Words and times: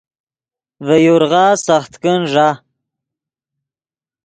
ڤے 0.85 0.97
یورغا 1.05 1.45
سخت 1.67 1.93
کن 2.01 2.19
ݱا 2.31 2.49